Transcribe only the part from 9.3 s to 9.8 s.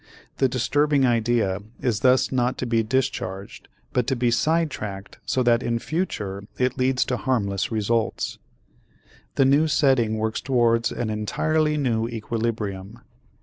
The new